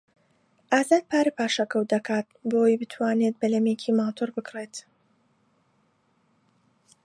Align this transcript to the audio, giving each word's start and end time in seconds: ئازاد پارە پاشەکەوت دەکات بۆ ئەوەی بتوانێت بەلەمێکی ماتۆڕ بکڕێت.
ئازاد 0.73 1.03
پارە 1.11 1.31
پاشەکەوت 1.37 1.87
دەکات 1.95 2.27
بۆ 2.49 2.57
ئەوەی 2.61 2.79
بتوانێت 2.81 3.35
بەلەمێکی 3.41 3.95
ماتۆڕ 3.99 4.29
بکڕێت. 4.35 4.75